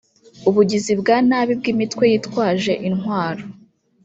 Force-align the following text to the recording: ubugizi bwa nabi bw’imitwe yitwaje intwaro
ubugizi 0.49 0.93
bwa 1.01 1.17
nabi 1.27 1.53
bw’imitwe 1.59 2.03
yitwaje 2.11 2.73
intwaro 2.87 3.43